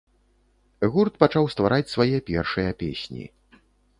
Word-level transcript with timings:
Гурт 0.93 1.19
пачаў 1.23 1.45
ствараць 1.53 1.91
свае 1.95 2.17
першыя 2.31 2.71
песні. 2.83 3.23